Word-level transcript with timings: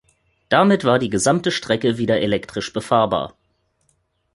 Damit 0.49 0.83
war 0.83 0.97
die 0.97 1.11
gesamte 1.11 1.51
Strecke 1.51 1.99
wieder 1.99 2.21
elektrisch 2.21 2.73
befahrbar. 2.73 3.35